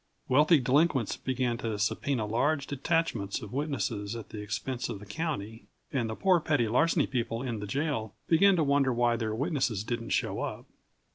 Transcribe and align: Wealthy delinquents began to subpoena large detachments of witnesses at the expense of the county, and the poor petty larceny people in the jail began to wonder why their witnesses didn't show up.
Wealthy 0.27 0.57
delinquents 0.59 1.15
began 1.15 1.59
to 1.59 1.77
subpoena 1.77 2.25
large 2.25 2.65
detachments 2.65 3.39
of 3.43 3.53
witnesses 3.53 4.15
at 4.15 4.29
the 4.29 4.41
expense 4.41 4.89
of 4.89 4.97
the 4.97 5.05
county, 5.05 5.67
and 5.93 6.09
the 6.09 6.15
poor 6.15 6.39
petty 6.39 6.67
larceny 6.67 7.05
people 7.05 7.43
in 7.43 7.59
the 7.59 7.67
jail 7.67 8.15
began 8.27 8.55
to 8.55 8.63
wonder 8.63 8.91
why 8.91 9.15
their 9.15 9.35
witnesses 9.35 9.83
didn't 9.83 10.09
show 10.09 10.39
up. 10.41 10.65